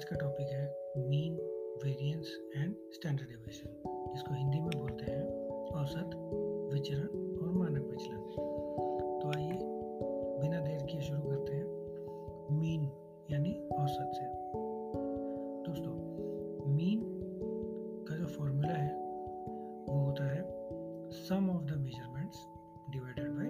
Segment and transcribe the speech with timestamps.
[0.00, 1.34] आज का टॉपिक है mean
[1.84, 3.68] variance and standard deviation
[4.14, 6.10] इसको हिंदी में बोलते हैं औसत,
[6.72, 7.06] विचरण
[7.38, 8.18] और मानक विचलन।
[9.22, 9.58] तो आइए
[10.40, 11.64] बिना देर किए शुरू करते हैं।
[12.58, 12.90] मीन
[13.30, 14.26] यानी औसत से।
[15.62, 15.92] दोस्तों
[16.74, 17.00] मीन
[18.08, 18.94] का जो फॉर्मूला है,
[19.90, 20.42] वो होता है
[21.10, 22.46] sum of the measurements
[22.90, 23.49] divided by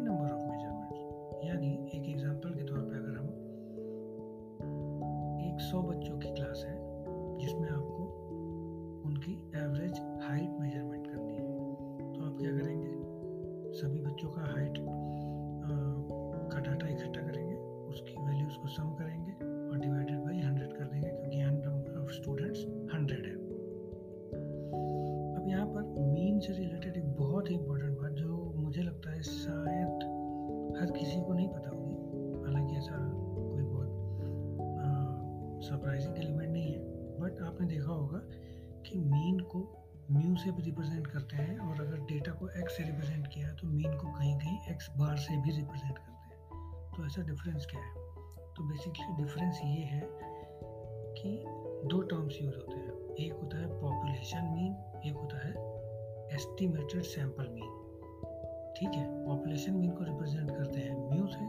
[27.41, 29.89] बहुत ही इंपॉर्टेंट बात जो मुझे लगता है शायद
[30.79, 31.95] हर किसी को नहीं पता होगी।
[32.43, 33.11] हालाँकि ऐसा
[33.53, 33.89] कोई बहुत
[35.65, 36.79] सरप्राइजिंग एलिमेंट नहीं है।
[37.21, 38.21] बट आपने देखा होगा
[38.83, 42.85] कि मीन को म्यू से भी रिप्रेजेंट करते हैं और अगर डेटा को एक्स से
[42.85, 46.93] रिप्रेजेंट किया है तो मीन को कहीं कहीं एक्स बार से भी रिप्रेजेंट करते हैं।
[46.93, 47.95] तो ऐसा डिफरेंस क्या है?
[48.55, 50.09] तो बेसिकली डिफरेंस ये है
[51.17, 51.45] कि
[51.89, 55.70] दो टर्म्स यूज़ होते हैं। एक होता है पॉपुलेशन मीन एक होता है
[56.35, 57.77] एस्टिमेटेड सैंपल मीन
[58.77, 59.27] ठीक है?
[59.27, 61.45] पॉपुलेशन मीन को रिप्रेजेंट करते हैं। म्यू से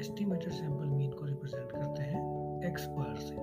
[0.00, 2.22] एस्टिमेटेड सैंपल मीन को रिप्रेजेंट करते हैं
[2.64, 3.34] एक्स बार से।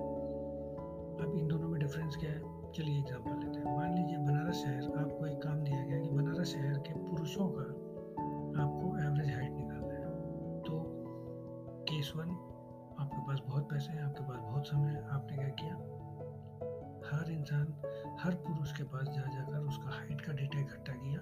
[1.24, 2.72] अब इन दोनों में डिफरेंस क्या है?
[2.72, 6.46] चलिए एग्जांपल लेते हैं। मान लीजिए बनारस शहर, आपको एक काम दिया गया कि बनारस
[6.46, 7.62] शहर के पुरुषों का
[8.62, 10.04] आपको एवरेज हाइट निकालना है।
[10.60, 10.80] तो
[11.82, 12.30] केस वन
[13.00, 15.74] आपके पास बहुत पैसे हैं, आपके पास बहुत समय है। आपने क्या किया?
[17.04, 17.66] हर इंसान,
[18.20, 21.20] हर पुरुष के पास जा जाकर उसका हाइट का डेटा इकट्ठा किया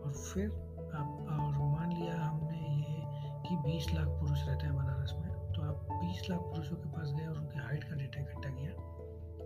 [0.00, 0.50] और फिर
[0.94, 3.02] आप, और मान लिया हमने ये
[3.46, 7.12] कि 20 लाख पुरुष रहते हैं बनारस में तो आप 20 लाख पुरुषों के पास
[7.12, 8.72] गए और उनके हाइट का डेटा इकट्ठा किया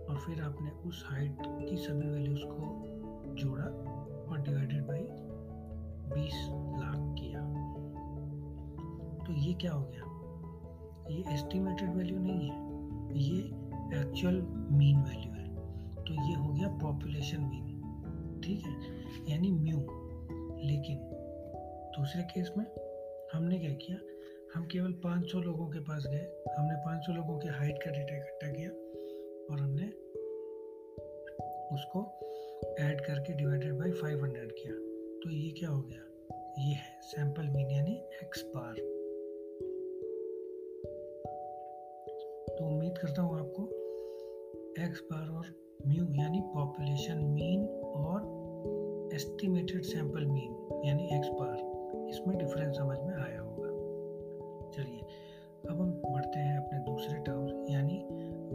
[0.03, 3.65] और फिर आपने उस हाइट की सभी वैल्यूज़ को जोड़ा
[4.31, 5.03] और डिवाइडेड बाई
[6.19, 6.37] 20
[6.83, 7.41] लाख किया।
[9.25, 10.05] तो ये क्या हो गया?
[11.15, 12.57] ये एस्टिमेटेड वैल्यू नहीं है,
[13.17, 13.39] ये
[14.01, 15.38] एक्चुअल मीन वैल्यू है।
[16.09, 18.71] तो ये हो गया पॉपुलेशन मीन ठीक है?
[19.31, 19.77] यानी म्यू
[20.67, 20.99] लेकिन
[21.97, 22.65] दूसरे केस में
[23.33, 23.97] हमने क्या किया?
[24.55, 28.47] हम केवल 500 लोगों के पास गए। हमने 500 लोगों के हाइट का डेटा इकट्ठा
[28.47, 28.69] किया
[29.51, 29.87] और हमने
[31.75, 32.01] उसको
[32.79, 34.73] ऐड करके डिवाइडेड बाय 500 किया।
[35.19, 36.05] तो ये क्या हो गया?
[36.59, 38.73] ये है सैंपल मीन यानी एक्स बार
[42.57, 43.63] तो उम्मीद करता हूँ आपको
[44.83, 48.39] एक्स बार और म्यू यानी पॉपुलेशन मीन और
[49.13, 51.55] एस्टिमेटेड सैंपल मीन यानी एक्स बार
[52.09, 53.69] इसमें डिफरेंस समझ में आया होगा।
[54.69, 54.99] चलिए,
[55.69, 58.07] अब हम बढ़ते हैं अपने दूसरे टर्म यानी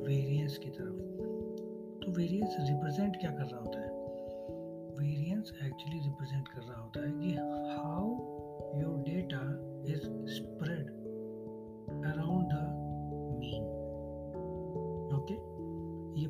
[0.07, 1.01] वेरिएंस की तरफ़।
[2.05, 3.89] तो वेरिएंस रिप्रेजेंट क्या कर रहा होता है?
[5.01, 7.35] वेरिएंस एक्चुअली रिप्रेजेंट कर रहा होता है कि
[7.77, 8.11] how
[8.81, 9.41] your data
[9.93, 10.87] is spread
[12.05, 12.81] around the
[13.39, 13.74] mean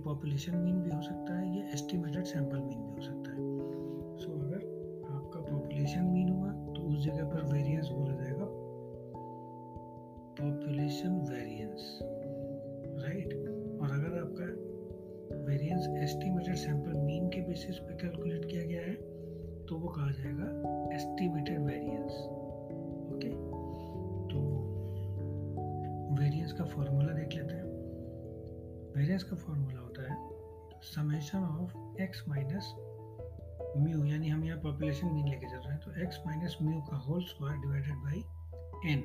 [0.05, 3.37] population mean भी हो सकता है ये एस्टिमेटेड सैंपल मीन भी हो सकता है।
[4.19, 4.61] सो so, अगर
[5.11, 8.47] आपका पॉपुलेशन मीन हुआ तो उस जगह पर वेरिएंस बोला जाएगा।
[10.41, 11.99] पॉपुलेशन वेरिएंस
[13.05, 13.35] राइट
[13.81, 14.47] और अगर आपका
[15.47, 18.95] वेरिएंस एस्टिमेटेड सैंपल मीन के बेसिस पे कैलकुलेट किया गया है
[19.67, 20.49] तो वो कहा जाएगा
[20.95, 22.13] एस्टिमेटेड वेरिएंस
[23.15, 23.31] ओके
[24.31, 24.41] तो
[26.23, 27.64] वेरिएंस का फॉर्मूला देख लेते हैं।
[28.97, 30.17] वेरिएंस का फॉर्मूला होता है
[30.83, 32.75] summation of X minus
[33.77, 36.97] mu यानी हम यहाँ पॉपुलेशन मीन लेके चल रहे हैं तो एक्स माइनस म्यू का
[36.97, 38.25] whole square divided by
[38.93, 39.05] N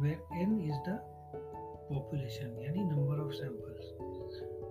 [0.00, 0.98] where N is the
[1.90, 3.92] population यानी नंबर ऑफ़ सैंपल्स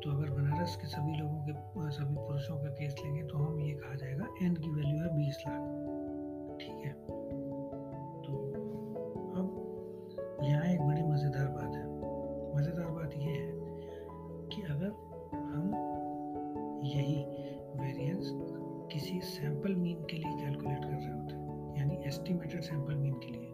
[0.03, 1.53] तो अगर बनारस के सभी लोगों के,
[1.91, 5.43] सभी पुरुषों का केस लेंगे तो हम ये कहा जाएगा एन की वैल्यू है बीस
[5.47, 7.16] लाख। ठीक है?
[19.27, 23.53] सैंपल मीन के लिए कैलकुलेट कर रहे होते हैं, यानी एस्टिमेटेड सैंपल मीन के लिए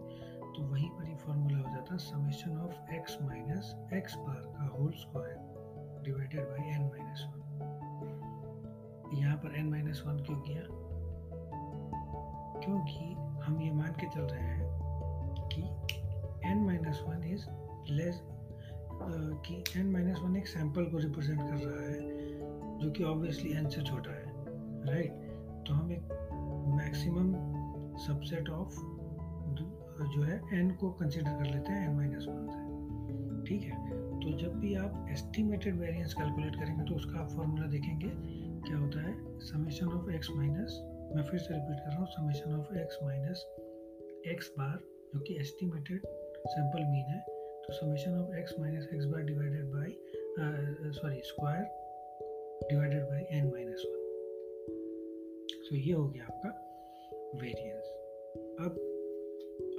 [0.56, 4.92] तो वहीं पर ही फॉर्मूला हो जाता summation of X minus X bar का whole
[4.92, 7.40] square divided by N minus one
[9.18, 10.62] यहाँ पर एन माइनस वन क्यों किया?
[12.60, 13.12] क्योंकि
[13.42, 15.62] हम ये मान के चल रहे हैं कि
[16.48, 17.46] n minus one is
[17.90, 18.20] less
[19.46, 22.00] कि एन माइनस वन एक सैंपल को रिप्रेजेंट कर रहा है,
[22.78, 24.32] जो कि ऑब्वियसली एन से छोटा है
[24.86, 25.33] राइट
[25.66, 26.12] तो हम एक
[26.76, 27.32] मैक्सिमम
[27.98, 28.80] सबसेट ऑफ़
[30.04, 32.62] जो है एन को कंसिडर कर लेते हैं एन माइनस वन से।
[33.46, 33.76] ठीक है?
[34.20, 38.10] तो जब भी आप एस्टिमेटेड वेरिएंस कैलकुलेट करेंगे तो उसका आप फॉर्मूला देखेंगे,
[38.66, 39.14] क्या होता है?
[39.40, 40.80] समेशन ऑफ़ एक्स माइनस
[41.16, 43.44] मैं फिर से रिपीट कर रहा हूँ summation of x minus
[44.26, 44.78] x bar
[45.14, 46.06] जो कि एस्टिमेटेड
[46.46, 47.20] सैंपल मीन है
[47.62, 49.96] तो summation of x minus x bar divided by
[50.92, 51.64] sorry square
[52.70, 53.93] divided by n minus one
[55.64, 56.48] so ये हो गया आपका
[57.34, 57.84] वेरिएंस
[58.60, 58.72] अब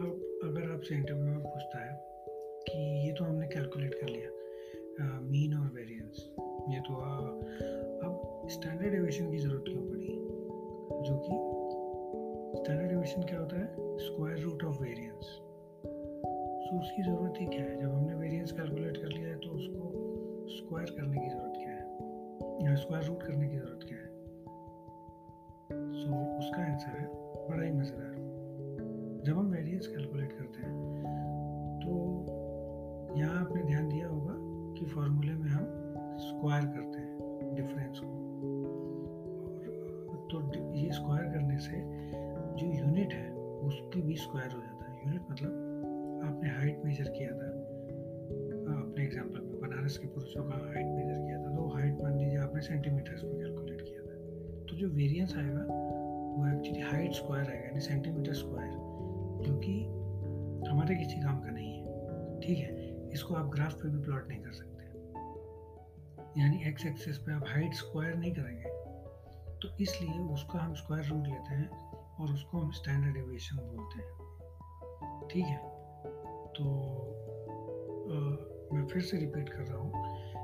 [0.01, 2.05] अब अगर आपसे इंटरव्यू में पूछता है
[2.69, 4.29] कि ये तो हमने कैलकुलेट कर लिया
[5.21, 6.31] मीन और वेरिएंस
[6.69, 7.17] ये तो आ,
[8.07, 10.07] अब स्टैंडर्ड एविएशन की ज़रूरत क्यों पड़ी?
[11.07, 11.31] जो कि
[12.61, 13.75] स्टैंडर्ड एविएशन क्या होता है?
[13.79, 15.25] Square root of variance
[16.65, 17.81] so उसकी ज़रूरत ही क्या है?
[17.81, 19.91] जब हमने वेरिएंस कैलकुलेट कर लिया है तो उसको
[20.49, 22.75] स्क्वायर करने की ज़रूरत क्या है?
[22.75, 23.75] स्क्वायर रूट करने की ज़रूरत
[26.75, 27.07] आंसर है
[27.50, 28.13] बड़ा ही। मज़ेदार
[29.25, 30.74] जब हम वेरिएंस कैलकुलेट करते हैं
[31.81, 31.92] तो
[33.18, 34.33] यहाँ आपने ध्यान दिया होगा
[34.77, 35.66] कि फॉर्मूले में हम
[36.19, 38.10] स्क्वायर करते हैं डिफरेंस को।
[40.10, 40.42] और तो
[40.75, 41.80] ये स्क्वायर करने से
[42.60, 43.30] जो यूनिट है,
[43.62, 47.48] उसकी भी स्क्वायर हो जाता है। यूनिट मतलब आपने हाइट मेजर किया था।
[48.75, 52.38] अपने एग्जांपल में बनारस के पुरुषों का हाइट मेजर किया था। तो हाइट मान लीजिए
[52.39, 54.16] आपने सेंटीमीटर्स में कैलकुलेट किया था।
[54.66, 55.66] तो जो वेरिएंस आएगा
[56.35, 58.71] वो एक्चुअली हाइट स्क्वायर आएगा यानी सेंटीमीटर स्क्वायर
[59.45, 59.81] जो कि
[60.69, 61.85] हमारे किसी काम का नहीं है।
[62.39, 62.85] ठीक है?
[63.11, 64.75] इसको आप ग्राफ पे भी प्लॉट नहीं कर सकते।
[66.41, 68.69] यानी एक्स एक्सिस पे आप हाइट स्क्वायर नहीं करेंगे।
[69.59, 71.69] तो इसलिए उसका हम स्क्वायर रूट लेते हैं
[72.15, 75.57] और उसको हम स्टैंडर्ड एविएशन बोलते हैं। ठीक है?
[76.49, 76.63] तो
[78.05, 78.19] आ,
[78.75, 79.91] मैं फिर से रिपीट कर रहा हूँ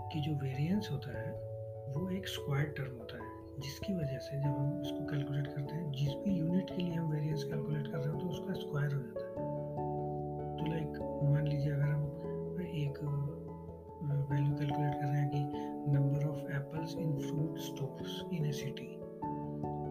[0.09, 1.31] कि जो वेरिएंस होता है
[1.93, 3.20] वो एक स्क्वायर टर्म होता है।
[3.61, 7.09] जिसकी वजह से जब हम इसको कैलकुलेट करते हैं, जिस भी यूनिट के लिए हम
[7.11, 9.33] वेरिएंस कैलकुलेट कर रहे हो तो उसका स्क्वायर हो जाता है।
[10.57, 12.01] तो लाइक मान लीजिए अगर हम
[12.61, 12.97] एक
[14.31, 15.39] वैल्यू कैलकुलेट कर रहे हैं कि
[15.91, 18.87] number of apples in fruit stores in a city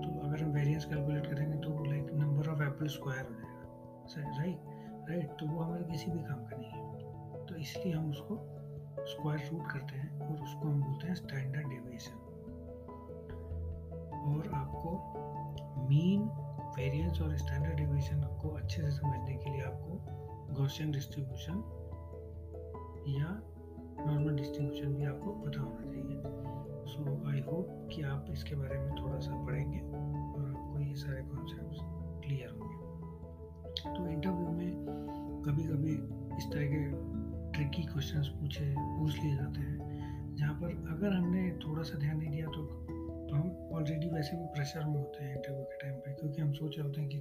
[0.02, 5.08] तो अगर हम वेरिएंस कैलकुलेट करेंगे तो like number of apple square हो जाएगा। राइट
[5.10, 8.36] राइट तो वो हमारे किसी भी काम का नहीं है। तो इसलिए हम उसको
[9.06, 12.19] स्क्वायर रूट करते हैं और उसको हम बोलते हैं स्टैंडर्ड डेविएशन
[14.80, 16.22] आपको मीन
[16.76, 21.56] वेरिएंस और स्टैंडर्ड डिवीज़न को अच्छे से समझने के लिए आपको गॉसियन डिस्ट्रीब्यूशन
[23.08, 23.28] या
[24.06, 26.22] नॉर्मल डिस्ट्रीब्यूशन भी आपको पता होना चाहिए।
[26.92, 31.22] सो आई होप कि आप इसके बारे में थोड़ा सा पढ़ेंगे और आपको ये सारे
[31.22, 32.78] कॉन्सेप्ट क्लियर होंगे।
[33.82, 34.70] तो इंटरव्यू में
[35.46, 35.92] कभी कभी
[36.36, 36.82] इस तरह के
[37.52, 42.30] ट्रिकी क्वेश्चंस पूछे, पूछ लिए जाते हैं, जहाँ पर अगर हमने थोड़ा सा ध्यान नहीं
[42.30, 42.62] दिया तो
[43.30, 46.52] तो हम ऑलरेडी वैसे भी प्रेशर में होते हैं इंटरव्यू के टाइम पे क्योंकि हम
[46.52, 47.18] सोच रहे होते हैं कि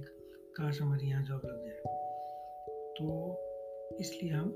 [0.56, 1.76] काश हमारी यहाँ जॉब लग जाए।
[2.96, 3.06] तो
[4.00, 4.48] इसलिए हम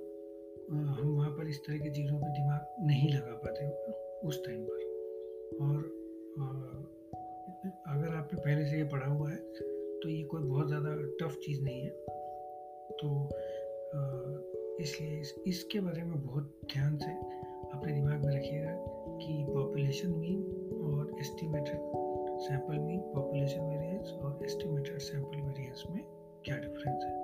[0.71, 3.69] हम वहाँ पर इस तरह की चीज़ों पर दिमाग नहीं लगा पाते
[4.29, 4.79] उस टाइम पर।
[5.63, 5.79] और
[7.87, 11.63] अगर आपने पहले से ये पढ़ा हुआ है तो ये कोई बहुत ज़्यादा टफ चीज़
[11.63, 11.91] नहीं है।
[13.01, 13.09] तो
[14.81, 17.13] इसलिए इस, इसके बारे में बहुत ध्यान से
[17.75, 18.73] अपने दिमाग में रखिएगा
[19.19, 20.43] कि पॉपुलेशन मीन
[20.85, 21.81] और estimated
[22.41, 26.05] sample mean population variance और एस्टिमेटेड सैंपल वेरिएंस में
[26.45, 27.24] क्या डिफरेंस है।